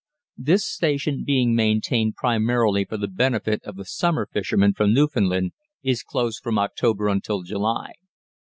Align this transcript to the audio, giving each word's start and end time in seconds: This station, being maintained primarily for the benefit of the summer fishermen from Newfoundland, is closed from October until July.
This 0.39 0.65
station, 0.65 1.23
being 1.23 1.53
maintained 1.53 2.15
primarily 2.15 2.85
for 2.85 2.97
the 2.97 3.07
benefit 3.07 3.61
of 3.63 3.75
the 3.75 3.85
summer 3.85 4.25
fishermen 4.25 4.73
from 4.73 4.95
Newfoundland, 4.95 5.51
is 5.83 6.01
closed 6.01 6.41
from 6.41 6.57
October 6.57 7.07
until 7.07 7.43
July. 7.43 7.91